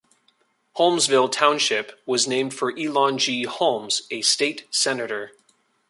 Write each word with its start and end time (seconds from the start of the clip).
Holmesville 0.77 1.31
Township 1.31 1.91
was 2.07 2.27
named 2.27 2.55
for 2.55 2.75
Elon 2.75 3.19
G. 3.19 3.43
Holmes, 3.43 4.01
a 4.09 4.23
state 4.23 4.65
senator. 4.71 5.33